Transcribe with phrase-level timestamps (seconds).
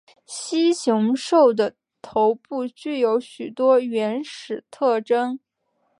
[0.25, 5.39] 蜥熊兽的头部具有许多原始特征。